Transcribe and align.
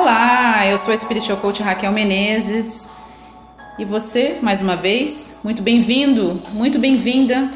Olá, 0.00 0.64
eu 0.64 0.78
sou 0.78 0.94
a 0.94 0.96
Spiritual 0.96 1.36
Coach 1.38 1.60
Raquel 1.60 1.90
Menezes 1.90 2.92
e 3.76 3.84
você, 3.84 4.38
mais 4.40 4.60
uma 4.60 4.76
vez, 4.76 5.40
muito 5.42 5.60
bem-vindo, 5.60 6.40
muito 6.52 6.78
bem-vinda 6.78 7.50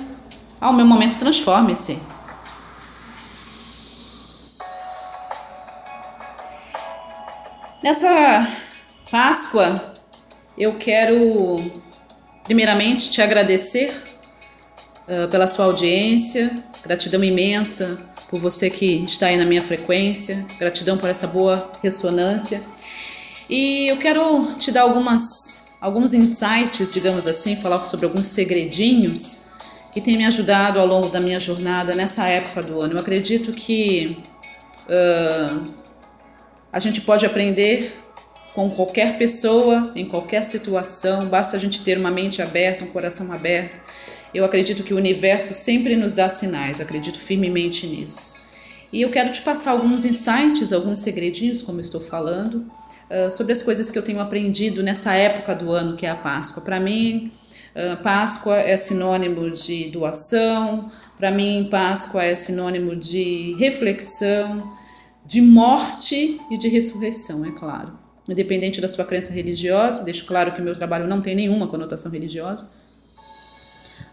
ao 0.61 0.73
meu 0.73 0.85
momento 0.85 1.17
Transforme-se. 1.17 2.01
Nessa 7.81 8.49
Páscoa, 9.09 9.95
eu 10.59 10.75
quero 10.75 11.63
primeiramente 12.43 13.09
te 13.09 13.23
agradecer 13.23 13.95
uh, 15.07 15.29
pela 15.29 15.47
sua 15.47 15.67
audiência, 15.67 16.51
gratidão 16.83 17.23
imensa 17.23 18.12
por 18.33 18.41
você 18.41 18.71
que 18.71 19.05
está 19.05 19.27
aí 19.27 19.37
na 19.37 19.45
minha 19.45 19.61
frequência, 19.61 20.47
gratidão 20.59 20.97
por 20.97 21.11
essa 21.11 21.27
boa 21.27 21.71
ressonância. 21.83 22.63
E 23.47 23.89
eu 23.89 23.99
quero 23.99 24.55
te 24.55 24.73
dar 24.73 24.81
algumas, 24.81 25.75
alguns 25.79 26.15
insights, 26.15 26.95
digamos 26.95 27.27
assim, 27.27 27.55
falar 27.55 27.85
sobre 27.85 28.07
alguns 28.07 28.29
segredinhos 28.29 29.51
que 29.93 30.01
têm 30.01 30.17
me 30.17 30.25
ajudado 30.25 30.81
ao 30.81 30.87
longo 30.87 31.11
da 31.11 31.21
minha 31.21 31.39
jornada 31.39 31.95
nessa 31.95 32.27
época 32.27 32.63
do 32.63 32.81
ano. 32.81 32.95
Eu 32.95 33.01
acredito 33.01 33.53
que 33.53 34.17
uh, 34.89 35.63
a 36.73 36.81
gente 36.81 37.03
pode 37.03 37.27
aprender 37.27 38.01
com 38.55 38.71
qualquer 38.71 39.19
pessoa, 39.19 39.93
em 39.95 40.07
qualquer 40.07 40.47
situação, 40.47 41.27
basta 41.27 41.59
a 41.59 41.61
gente 41.61 41.85
ter 41.85 41.99
uma 41.99 42.11
mente 42.11 42.41
aberta, 42.41 42.83
um 42.83 42.89
coração 42.89 43.31
aberto 43.31 43.82
eu 44.35 44.45
acredito 44.45 44.83
que 44.83 44.95
o 44.95 44.97
universo 44.97 45.55
sempre 45.55 45.97
nos 45.97 46.15
dá 46.15 46.29
sinais, 46.29 46.81
acredito 46.81 47.19
firmemente 47.19 47.87
nisso. 47.87 48.43
E 48.93 49.03
eu 49.03 49.11
quero 49.11 49.33
te 49.33 49.41
passar 49.43 49.73
alguns 49.73 50.05
insights, 50.05 50.73
alguns 50.73 50.99
segredinhos, 50.99 51.63
como 51.63 51.79
eu 51.79 51.83
estou 51.83 52.01
falando, 52.01 52.67
uh, 53.11 53.31
sobre 53.31 53.53
as 53.53 53.63
coisas 53.63 53.91
que 53.91 53.99
eu 53.99 54.03
tenho 54.03 54.21
aprendido 54.21 54.83
nessa 54.83 55.15
época 55.15 55.55
do 55.55 55.73
ano 55.73 55.97
que 55.97 56.05
é 56.05 56.11
a 56.11 56.17
Páscoa. 56.17 56.63
Para 56.63 56.79
mim, 56.79 57.31
uh, 57.75 58.03
Páscoa 58.03 58.57
é 58.59 58.77
sinônimo 58.77 59.51
de 59.51 59.89
doação, 59.89 60.91
para 61.17 61.31
mim, 61.31 61.69
Páscoa 61.71 62.25
é 62.25 62.35
sinônimo 62.35 62.97
de 62.97 63.55
reflexão, 63.59 64.73
de 65.25 65.41
morte 65.41 66.41
e 66.51 66.59
de 66.59 66.69
ressurreição, 66.69 67.45
é 67.45 67.53
claro. 67.53 67.99
Independente 68.29 68.81
da 68.81 68.89
sua 68.89 69.05
crença 69.05 69.33
religiosa, 69.33 70.05
deixo 70.05 70.25
claro 70.27 70.53
que 70.53 70.61
o 70.61 70.65
meu 70.65 70.75
trabalho 70.75 71.07
não 71.07 71.23
tem 71.23 71.35
nenhuma 71.35 71.67
conotação 71.67 72.11
religiosa, 72.11 72.82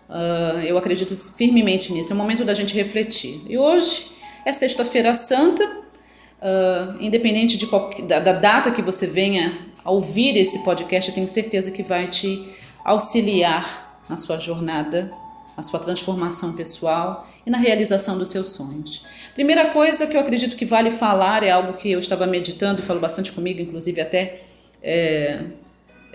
Uh, 0.10 0.60
eu 0.62 0.76
acredito 0.76 1.16
firmemente 1.16 1.94
nisso. 1.94 2.12
É 2.12 2.16
o 2.16 2.18
momento 2.18 2.44
da 2.44 2.54
gente 2.56 2.74
refletir. 2.74 3.44
E 3.48 3.58
hoje 3.58 4.08
é 4.44 4.52
Sexta-feira 4.52 5.14
Santa, 5.14 5.64
uh, 5.64 6.98
independente 7.00 7.58
de 7.58 7.68
qualquer, 7.68 8.06
da, 8.06 8.20
da, 8.20 8.34
data 8.34 8.72
que 8.72 8.82
você 8.82 9.06
venha 9.06 9.70
a 9.86 9.92
ouvir 9.92 10.36
esse 10.36 10.64
podcast, 10.64 11.10
eu 11.10 11.16
tenho 11.16 11.28
certeza 11.28 11.72
que 11.72 11.84
vai 11.84 12.08
te 12.08 12.44
auxiliar 12.84 14.04
na 14.10 14.18
sua 14.18 14.40
jornada, 14.40 15.12
na 15.56 15.62
sua 15.62 15.80
transformação 15.80 16.54
pessoal 16.54 17.28
e 17.46 17.50
na 17.50 17.60
realização 17.60 18.18
dos 18.18 18.30
seus 18.30 18.50
sonhos. 18.50 19.06
Primeira 19.36 19.70
coisa 19.70 20.08
que 20.08 20.18
eu 20.18 20.22
acredito 20.22 20.56
que 20.56 20.66
vale 20.66 20.90
falar 20.90 21.44
é 21.44 21.52
algo 21.52 21.74
que 21.74 21.92
eu 21.92 22.00
estava 22.00 22.26
meditando 22.26 22.82
e 22.82 22.84
falo 22.84 23.00
bastante 23.00 23.32
comigo, 23.32 23.62
inclusive 23.62 24.02
até. 24.02 24.42
É, 24.82 25.44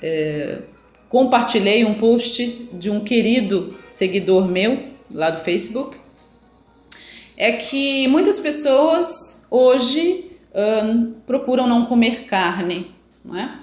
é, 0.03 0.59
compartilhei 1.09 1.85
um 1.85 1.95
post 1.95 2.69
de 2.73 2.91
um 2.91 3.01
querido 3.01 3.79
seguidor 3.95 4.49
meu 4.49 4.89
lá 5.09 5.31
do 5.31 5.41
Facebook, 5.41 5.97
é 7.37 7.53
que 7.53 8.09
muitas 8.09 8.41
pessoas 8.41 9.47
hoje 9.53 10.33
hum, 10.53 11.15
procuram 11.25 11.69
não 11.69 11.87
comer 11.87 12.25
carne, 12.25 12.91
não 13.25 13.39
é? 13.39 13.57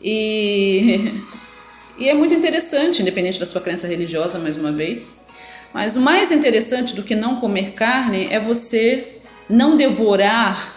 E, 0.00 1.12
e 1.98 2.08
é 2.08 2.14
muito 2.14 2.32
interessante, 2.32 3.02
independente 3.02 3.40
da 3.40 3.46
sua 3.46 3.60
crença 3.60 3.88
religiosa, 3.88 4.38
mais 4.38 4.56
uma 4.56 4.70
vez. 4.70 5.26
Mas 5.74 5.96
o 5.96 6.00
mais 6.00 6.30
interessante 6.30 6.94
do 6.94 7.02
que 7.02 7.16
não 7.16 7.40
comer 7.40 7.72
carne 7.72 8.28
é 8.30 8.38
você 8.38 9.20
não 9.48 9.76
devorar 9.76 10.76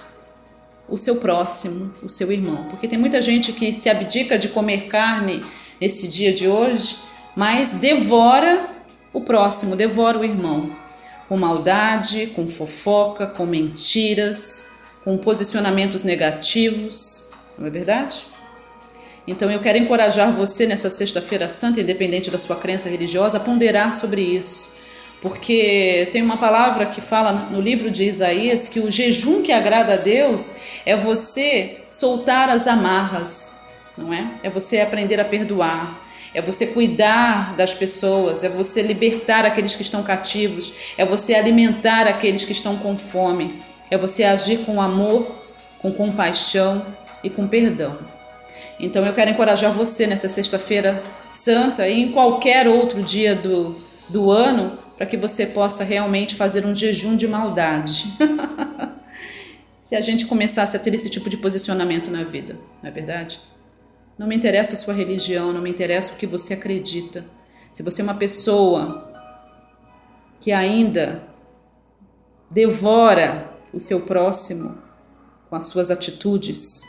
o 0.88 0.98
seu 0.98 1.18
próximo, 1.18 1.94
o 2.02 2.10
seu 2.10 2.32
irmão. 2.32 2.66
Porque 2.72 2.88
tem 2.88 2.98
muita 2.98 3.22
gente 3.22 3.54
que 3.54 3.72
se 3.72 3.88
abdica 3.88 4.36
de 4.36 4.48
comer 4.48 4.88
carne 4.88 5.42
nesse 5.80 6.08
dia 6.08 6.34
de 6.34 6.48
hoje, 6.48 6.98
mas 7.36 7.76
devora 7.76 8.79
o 9.14 9.22
próximo, 9.22 9.76
devora 9.76 10.20
o 10.20 10.24
irmão, 10.24 10.76
com 11.28 11.38
maldade, 11.38 12.28
com 12.28 12.48
fofoca, 12.48 13.28
com 13.28 13.46
mentiras, 13.46 14.72
com 15.04 15.18
posicionamentos 15.18 16.04
negativos, 16.04 17.32
não 17.58 17.68
é 17.68 17.70
verdade? 17.70 18.26
Então 19.28 19.52
eu 19.52 19.60
quero 19.60 19.78
encorajar 19.78 20.32
você 20.32 20.66
nessa 20.66 20.90
Sexta-feira 20.90 21.48
Santa, 21.48 21.82
independente 21.82 22.32
da 22.32 22.40
sua 22.40 22.56
crença 22.56 22.90
religiosa, 22.90 23.38
a 23.38 23.40
ponderar 23.40 23.94
sobre 23.94 24.22
isso. 24.22 24.80
Porque 25.22 26.08
tem 26.12 26.22
uma 26.22 26.38
palavra 26.38 26.86
que 26.86 27.02
fala 27.02 27.32
no 27.52 27.60
livro 27.60 27.92
de 27.92 28.06
Isaías 28.06 28.70
que 28.70 28.80
o 28.80 28.90
jejum 28.90 29.42
que 29.44 29.52
agrada 29.52 29.94
a 29.94 29.98
Deus 29.98 30.60
é 30.86 30.96
você 30.96 31.82
soltar 31.92 32.50
as 32.50 32.68
amarras, 32.68 33.66
não 33.98 34.14
é? 34.14 34.28
É 34.42 34.50
você 34.50 34.80
aprender 34.80 35.20
a 35.20 35.26
perdoar, 35.26 36.09
é 36.34 36.42
você 36.42 36.68
cuidar 36.68 37.56
das 37.56 37.74
pessoas, 37.74 38.44
é 38.44 38.50
você 38.50 38.82
libertar 38.82 39.46
aqueles 39.46 39.76
que 39.76 39.82
estão 39.82 40.04
cativos, 40.04 40.74
é 40.98 41.06
você 41.06 41.34
alimentar 41.34 42.08
aqueles 42.08 42.46
que 42.46 42.52
estão 42.52 42.78
com 42.78 42.98
fome, 42.98 43.62
é 43.90 43.98
você 43.98 44.24
agir 44.24 44.60
com 44.60 44.82
amor, 44.82 45.32
com 45.82 45.92
compaixão 45.92 46.86
e 47.24 47.30
com 47.30 47.48
perdão. 47.48 47.98
Então 48.80 49.06
eu 49.06 49.14
quero 49.14 49.32
encorajar 49.32 49.72
você 49.72 50.08
nessa 50.08 50.30
sexta-feira 50.30 51.02
santa 51.32 51.88
e 51.88 52.02
em 52.02 52.12
qualquer 52.12 52.68
outro 52.68 53.02
dia 53.02 53.36
do, 53.36 53.76
do 54.10 54.32
ano 54.32 54.78
para 54.96 55.06
que 55.06 55.18
você 55.18 55.46
possa 55.46 55.84
realmente 55.84 56.36
fazer 56.36 56.66
um 56.66 56.76
jejum 56.76 57.16
de 57.16 57.28
maldade. 57.28 58.14
Se 59.82 59.96
a 59.96 60.02
gente 60.02 60.26
começasse 60.26 60.76
a 60.76 60.80
ter 60.80 60.94
esse 60.94 61.10
tipo 61.10 61.30
de 61.30 61.38
posicionamento 61.38 62.12
na 62.12 62.24
vida, 62.24 62.60
não 62.82 62.90
é 62.90 62.94
verdade? 62.94 63.40
Não 64.20 64.28
me 64.28 64.36
interessa 64.36 64.74
a 64.74 64.78
sua 64.78 64.94
religião, 64.94 65.54
não 65.54 65.62
me 65.62 65.70
interessa 65.70 66.14
o 66.14 66.18
que 66.18 66.28
você 66.28 66.54
acredita. 66.54 67.24
Se 67.72 67.82
você 67.82 68.02
é 68.02 68.04
uma 68.04 68.16
pessoa 68.16 69.10
que 70.42 70.52
ainda 70.52 71.24
devora 72.52 73.50
o 73.74 73.80
seu 73.80 74.02
próximo 74.02 74.78
com 75.50 75.56
as 75.56 75.68
suas 75.68 75.90
atitudes, 75.90 76.82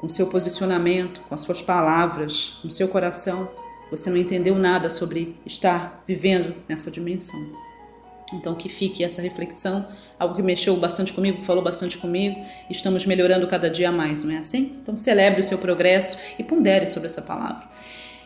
com 0.00 0.06
o 0.06 0.10
seu 0.10 0.28
posicionamento, 0.28 1.20
com 1.28 1.34
as 1.34 1.42
suas 1.42 1.60
palavras, 1.60 2.58
com 2.62 2.68
o 2.68 2.70
seu 2.70 2.88
coração, 2.88 3.50
você 3.90 4.08
não 4.08 4.16
entendeu 4.16 4.54
nada 4.54 4.88
sobre 4.88 5.36
estar 5.44 6.02
vivendo 6.06 6.54
nessa 6.66 6.90
dimensão. 6.90 7.38
Então, 8.32 8.54
que 8.54 8.68
fique 8.68 9.04
essa 9.04 9.20
reflexão, 9.20 9.86
algo 10.18 10.34
que 10.34 10.42
mexeu 10.42 10.76
bastante 10.76 11.12
comigo, 11.12 11.42
falou 11.42 11.62
bastante 11.62 11.98
comigo. 11.98 12.40
Estamos 12.70 13.04
melhorando 13.06 13.46
cada 13.46 13.68
dia 13.68 13.92
mais, 13.92 14.24
não 14.24 14.34
é 14.34 14.38
assim? 14.38 14.78
Então, 14.82 14.96
celebre 14.96 15.40
o 15.40 15.44
seu 15.44 15.58
progresso 15.58 16.18
e 16.38 16.42
pondere 16.42 16.86
sobre 16.86 17.06
essa 17.06 17.22
palavra. 17.22 17.68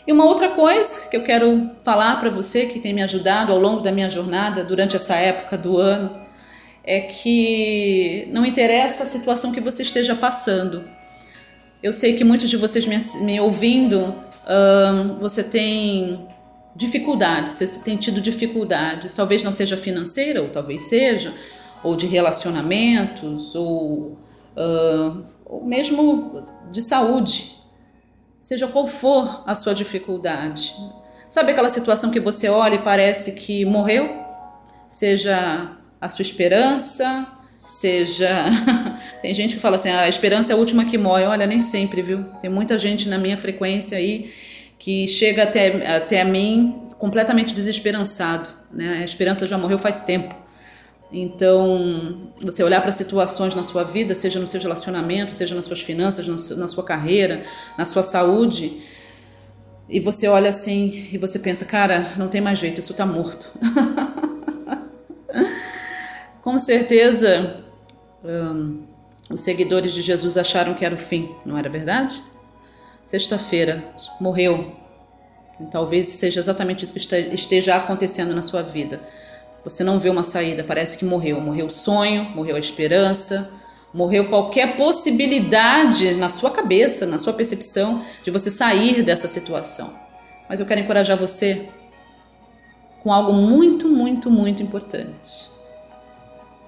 E 0.06 0.12
uma 0.12 0.24
outra 0.24 0.50
coisa 0.50 1.08
que 1.08 1.16
eu 1.16 1.24
quero 1.24 1.68
falar 1.82 2.20
para 2.20 2.30
você, 2.30 2.66
que 2.66 2.78
tem 2.78 2.92
me 2.92 3.02
ajudado 3.02 3.52
ao 3.52 3.58
longo 3.58 3.80
da 3.80 3.90
minha 3.90 4.08
jornada, 4.08 4.62
durante 4.62 4.94
essa 4.94 5.16
época 5.16 5.58
do 5.58 5.78
ano, 5.78 6.10
é 6.84 7.00
que 7.00 8.28
não 8.30 8.46
interessa 8.46 9.02
a 9.02 9.06
situação 9.06 9.50
que 9.50 9.60
você 9.60 9.82
esteja 9.82 10.14
passando. 10.14 10.84
Eu 11.82 11.92
sei 11.92 12.14
que 12.14 12.22
muitos 12.22 12.48
de 12.48 12.56
vocês 12.56 12.86
me, 12.86 12.96
me 13.24 13.40
ouvindo, 13.40 14.14
um, 14.48 15.18
você 15.18 15.42
tem 15.42 16.25
dificuldades, 16.76 17.54
você 17.54 17.80
tem 17.80 17.96
tido 17.96 18.20
dificuldades, 18.20 19.14
talvez 19.14 19.42
não 19.42 19.52
seja 19.52 19.76
financeira, 19.76 20.42
ou 20.42 20.50
talvez 20.50 20.82
seja, 20.82 21.34
ou 21.82 21.96
de 21.96 22.06
relacionamentos, 22.06 23.54
ou, 23.54 24.18
uh, 24.56 25.24
ou 25.44 25.64
mesmo 25.64 26.42
de 26.70 26.82
saúde, 26.82 27.54
seja 28.38 28.66
qual 28.66 28.86
for 28.86 29.42
a 29.46 29.54
sua 29.54 29.74
dificuldade. 29.74 30.74
Sabe 31.28 31.52
aquela 31.52 31.70
situação 31.70 32.10
que 32.10 32.20
você 32.20 32.48
olha 32.48 32.74
e 32.74 32.82
parece 32.82 33.32
que 33.32 33.64
morreu? 33.64 34.24
Seja 34.88 35.72
a 36.00 36.08
sua 36.08 36.22
esperança, 36.22 37.26
seja. 37.64 38.28
Tem 39.20 39.34
gente 39.34 39.56
que 39.56 39.60
fala 39.60 39.74
assim: 39.74 39.90
ah, 39.90 40.02
a 40.02 40.08
esperança 40.08 40.52
é 40.52 40.54
a 40.54 40.58
última 40.58 40.84
que 40.84 40.96
morre. 40.96 41.24
Olha, 41.24 41.46
nem 41.46 41.60
sempre, 41.60 42.00
viu? 42.02 42.24
Tem 42.40 42.48
muita 42.48 42.78
gente 42.78 43.08
na 43.08 43.18
minha 43.18 43.36
frequência 43.36 43.98
aí 43.98 44.30
que 44.78 45.08
chega 45.08 45.44
até, 45.44 45.96
até 45.96 46.24
mim 46.24 46.82
completamente 46.98 47.54
desesperançado. 47.54 48.48
Né? 48.70 48.98
A 49.00 49.04
esperança 49.04 49.46
já 49.46 49.58
morreu 49.58 49.78
faz 49.78 50.02
tempo. 50.02 50.34
Então, 51.12 52.32
você 52.40 52.62
olhar 52.62 52.82
para 52.82 52.90
situações 52.90 53.54
na 53.54 53.62
sua 53.62 53.84
vida, 53.84 54.14
seja 54.14 54.40
no 54.40 54.48
seu 54.48 54.60
relacionamento, 54.60 55.36
seja 55.36 55.54
nas 55.54 55.66
suas 55.66 55.80
finanças, 55.80 56.26
na 56.56 56.68
sua 56.68 56.84
carreira, 56.84 57.44
na 57.78 57.86
sua 57.86 58.02
saúde, 58.02 58.82
e 59.88 60.00
você 60.00 60.26
olha 60.26 60.50
assim 60.50 61.08
e 61.12 61.18
você 61.18 61.38
pensa, 61.38 61.64
cara, 61.64 62.14
não 62.16 62.28
tem 62.28 62.40
mais 62.40 62.58
jeito, 62.58 62.80
isso 62.80 62.90
está 62.90 63.06
morto. 63.06 63.52
Com 66.42 66.58
certeza, 66.58 67.60
hum, 68.24 68.82
os 69.30 69.42
seguidores 69.42 69.94
de 69.94 70.02
Jesus 70.02 70.36
acharam 70.36 70.74
que 70.74 70.84
era 70.84 70.94
o 70.94 70.98
fim, 70.98 71.30
não 71.44 71.56
era 71.56 71.68
verdade? 71.68 72.20
Sexta-feira, 73.06 73.84
morreu. 74.20 74.72
Talvez 75.70 76.08
seja 76.08 76.40
exatamente 76.40 76.84
isso 76.84 76.92
que 76.92 76.98
esteja 77.32 77.76
acontecendo 77.76 78.34
na 78.34 78.42
sua 78.42 78.62
vida. 78.62 79.00
Você 79.62 79.84
não 79.84 80.00
vê 80.00 80.10
uma 80.10 80.24
saída, 80.24 80.64
parece 80.64 80.98
que 80.98 81.04
morreu. 81.04 81.40
Morreu 81.40 81.66
o 81.66 81.70
sonho, 81.70 82.24
morreu 82.34 82.56
a 82.56 82.58
esperança, 82.58 83.48
morreu 83.94 84.28
qualquer 84.28 84.76
possibilidade 84.76 86.14
na 86.14 86.28
sua 86.28 86.50
cabeça, 86.50 87.06
na 87.06 87.16
sua 87.16 87.32
percepção, 87.32 88.04
de 88.24 88.30
você 88.32 88.50
sair 88.50 89.04
dessa 89.04 89.28
situação. 89.28 89.94
Mas 90.48 90.58
eu 90.58 90.66
quero 90.66 90.80
encorajar 90.80 91.16
você 91.16 91.68
com 93.04 93.12
algo 93.12 93.32
muito, 93.32 93.88
muito, 93.88 94.28
muito 94.28 94.64
importante. 94.64 95.48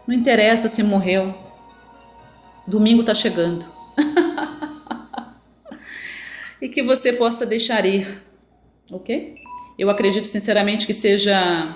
Não 0.06 0.14
interessa 0.14 0.68
se 0.68 0.84
morreu, 0.84 1.34
domingo 2.64 3.00
está 3.00 3.12
chegando. 3.12 3.77
E 6.60 6.68
que 6.68 6.82
você 6.82 7.12
possa 7.12 7.46
deixar 7.46 7.84
ir, 7.86 8.22
ok? 8.90 9.36
Eu 9.78 9.90
acredito 9.90 10.26
sinceramente 10.26 10.86
que 10.86 10.94
seja 10.94 11.66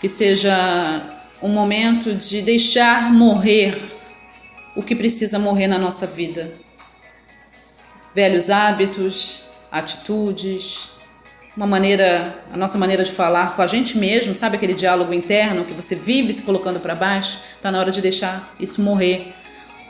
que 0.00 0.08
seja 0.08 1.02
um 1.42 1.48
momento 1.48 2.14
de 2.14 2.40
deixar 2.42 3.12
morrer 3.12 3.76
o 4.76 4.82
que 4.82 4.94
precisa 4.94 5.38
morrer 5.38 5.66
na 5.66 5.78
nossa 5.78 6.06
vida. 6.06 6.52
Velhos 8.14 8.48
hábitos, 8.48 9.42
atitudes, 9.70 10.90
uma 11.56 11.66
maneira, 11.66 12.42
a 12.52 12.56
nossa 12.56 12.78
maneira 12.78 13.02
de 13.02 13.10
falar 13.10 13.56
com 13.56 13.62
a 13.62 13.66
gente 13.66 13.98
mesmo, 13.98 14.34
sabe 14.34 14.56
aquele 14.56 14.74
diálogo 14.74 15.12
interno 15.12 15.64
que 15.64 15.72
você 15.72 15.96
vive 15.96 16.32
se 16.32 16.42
colocando 16.42 16.78
para 16.78 16.94
baixo? 16.94 17.40
Está 17.56 17.70
na 17.70 17.80
hora 17.80 17.90
de 17.90 18.00
deixar 18.00 18.54
isso 18.60 18.80
morrer. 18.80 19.34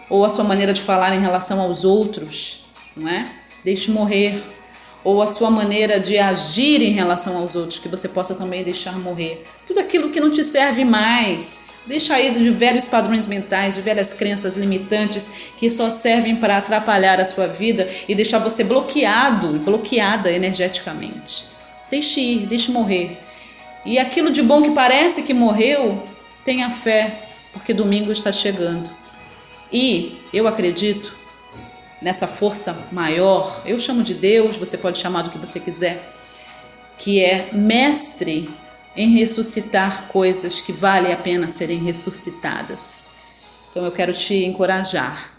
Ou 0.08 0.24
a 0.24 0.30
sua 0.30 0.44
maneira 0.44 0.72
de 0.72 0.80
falar 0.80 1.14
em 1.14 1.20
relação 1.20 1.60
aos 1.60 1.84
outros, 1.84 2.64
não 2.96 3.06
é? 3.08 3.24
Deixe 3.64 3.90
morrer. 3.90 4.42
Ou 5.04 5.22
a 5.22 5.26
sua 5.26 5.50
maneira 5.50 5.98
de 6.00 6.18
agir 6.18 6.82
em 6.82 6.92
relação 6.92 7.36
aos 7.36 7.54
outros, 7.54 7.78
que 7.78 7.88
você 7.88 8.08
possa 8.08 8.34
também 8.34 8.64
deixar 8.64 8.98
morrer. 8.98 9.42
Tudo 9.66 9.80
aquilo 9.80 10.10
que 10.10 10.20
não 10.20 10.30
te 10.30 10.42
serve 10.44 10.84
mais, 10.84 11.68
Deixa 11.88 12.16
aí 12.16 12.30
de 12.30 12.50
velhos 12.50 12.86
padrões 12.86 13.26
mentais, 13.26 13.76
de 13.76 13.80
velhas 13.80 14.12
crenças 14.12 14.58
limitantes 14.58 15.30
que 15.56 15.70
só 15.70 15.90
servem 15.90 16.36
para 16.36 16.58
atrapalhar 16.58 17.18
a 17.18 17.24
sua 17.24 17.46
vida 17.46 17.88
e 18.06 18.14
deixar 18.14 18.40
você 18.40 18.62
bloqueado 18.62 19.56
e 19.56 19.58
bloqueada 19.58 20.30
energeticamente. 20.30 21.46
Deixe 21.90 22.20
ir, 22.20 22.46
deixe 22.46 22.70
morrer. 22.70 23.16
E 23.86 23.98
aquilo 23.98 24.30
de 24.30 24.42
bom 24.42 24.60
que 24.60 24.72
parece 24.72 25.22
que 25.22 25.32
morreu, 25.32 26.02
tenha 26.44 26.70
fé, 26.70 27.30
porque 27.54 27.72
domingo 27.72 28.12
está 28.12 28.30
chegando. 28.30 28.90
E 29.72 30.18
eu 30.30 30.46
acredito 30.46 31.16
nessa 32.00 32.26
força 32.26 32.88
maior, 32.92 33.62
eu 33.66 33.78
chamo 33.78 34.02
de 34.02 34.14
Deus, 34.14 34.56
você 34.56 34.76
pode 34.78 34.98
chamar 34.98 35.22
do 35.22 35.30
que 35.30 35.38
você 35.38 35.58
quiser, 35.58 36.00
que 36.98 37.22
é 37.22 37.48
mestre 37.52 38.48
em 38.96 39.16
ressuscitar 39.16 40.08
coisas 40.08 40.60
que 40.60 40.72
valem 40.72 41.12
a 41.12 41.16
pena 41.16 41.48
serem 41.48 41.78
ressuscitadas. 41.78 43.68
Então 43.70 43.84
eu 43.84 43.92
quero 43.92 44.12
te 44.12 44.44
encorajar. 44.44 45.32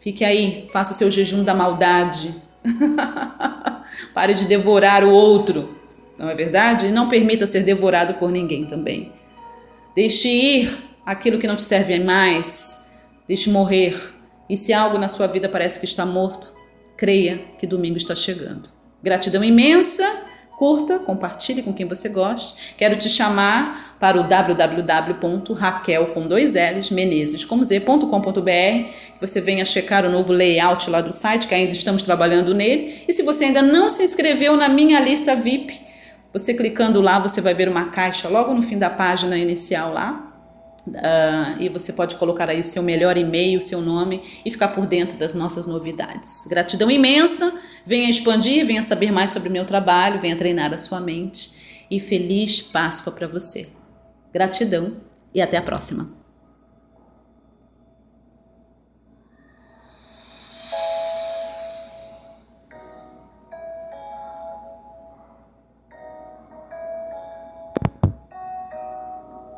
Fique 0.00 0.24
aí, 0.24 0.68
faça 0.72 0.92
o 0.92 0.96
seu 0.96 1.10
jejum 1.10 1.42
da 1.42 1.54
maldade. 1.54 2.34
Pare 4.14 4.34
de 4.34 4.44
devorar 4.44 5.04
o 5.04 5.10
outro, 5.10 5.76
não 6.18 6.28
é 6.28 6.34
verdade? 6.34 6.86
E 6.86 6.92
não 6.92 7.08
permita 7.08 7.46
ser 7.46 7.64
devorado 7.64 8.14
por 8.14 8.30
ninguém 8.30 8.64
também. 8.64 9.12
Deixe 9.94 10.28
ir 10.28 10.78
aquilo 11.04 11.38
que 11.38 11.46
não 11.46 11.56
te 11.56 11.62
serve 11.62 11.98
mais. 11.98 12.90
Deixe 13.26 13.50
morrer. 13.50 14.14
E 14.52 14.56
se 14.58 14.70
algo 14.70 14.98
na 14.98 15.08
sua 15.08 15.26
vida 15.26 15.48
parece 15.48 15.80
que 15.80 15.86
está 15.86 16.04
morto, 16.04 16.52
creia 16.94 17.40
que 17.58 17.66
domingo 17.66 17.96
está 17.96 18.14
chegando. 18.14 18.68
Gratidão 19.02 19.42
imensa 19.42 20.04
curta, 20.58 20.98
compartilhe 20.98 21.62
com 21.62 21.72
quem 21.72 21.88
você 21.88 22.10
goste. 22.10 22.74
Quero 22.76 22.94
te 22.96 23.08
chamar 23.08 23.96
para 23.98 24.20
o 24.20 24.24
www.raquel 24.24 26.08
com 26.08 26.28
dois 26.28 26.54
L's, 26.54 26.90
Menezes 26.90 27.46
com 27.46 27.64
Z.com.br. 27.64 28.90
Você 29.22 29.40
venha 29.40 29.64
checar 29.64 30.04
o 30.04 30.10
novo 30.10 30.34
layout 30.34 30.90
lá 30.90 31.00
do 31.00 31.14
site, 31.14 31.48
que 31.48 31.54
ainda 31.54 31.72
estamos 31.72 32.02
trabalhando 32.02 32.54
nele. 32.54 33.04
E 33.08 33.14
se 33.14 33.22
você 33.22 33.46
ainda 33.46 33.62
não 33.62 33.88
se 33.88 34.04
inscreveu 34.04 34.54
na 34.54 34.68
minha 34.68 35.00
lista 35.00 35.34
VIP, 35.34 35.80
você 36.30 36.52
clicando 36.52 37.00
lá, 37.00 37.18
você 37.18 37.40
vai 37.40 37.54
ver 37.54 37.70
uma 37.70 37.86
caixa 37.86 38.28
logo 38.28 38.52
no 38.52 38.60
fim 38.60 38.76
da 38.76 38.90
página 38.90 39.38
inicial 39.38 39.94
lá, 39.94 40.31
Uh, 40.86 41.60
e 41.60 41.68
você 41.68 41.92
pode 41.92 42.16
colocar 42.16 42.50
aí 42.50 42.58
o 42.58 42.64
seu 42.64 42.82
melhor 42.82 43.16
e-mail, 43.16 43.58
o 43.58 43.62
seu 43.62 43.80
nome 43.80 44.22
e 44.44 44.50
ficar 44.50 44.68
por 44.68 44.84
dentro 44.84 45.16
das 45.16 45.32
nossas 45.32 45.64
novidades. 45.64 46.44
Gratidão 46.48 46.90
imensa, 46.90 47.56
venha 47.86 48.10
expandir, 48.10 48.66
venha 48.66 48.82
saber 48.82 49.12
mais 49.12 49.30
sobre 49.30 49.48
o 49.48 49.52
meu 49.52 49.64
trabalho, 49.64 50.20
venha 50.20 50.36
treinar 50.36 50.74
a 50.74 50.78
sua 50.78 51.00
mente 51.00 51.86
e 51.88 52.00
feliz 52.00 52.60
Páscoa 52.60 53.12
para 53.12 53.28
você. 53.28 53.68
Gratidão 54.32 54.96
e 55.32 55.40
até 55.40 55.56
a 55.56 55.62
próxima. 55.62 56.21